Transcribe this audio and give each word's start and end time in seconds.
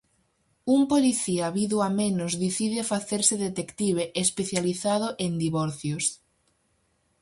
Un 0.75 0.81
policía 0.93 1.45
vido 1.57 1.77
a 1.87 1.89
menos 2.01 2.31
dicide 2.43 2.89
facerse 2.91 3.35
detective 3.47 4.03
especializado 4.23 5.07
en 5.25 5.31
divorcios. 5.45 6.05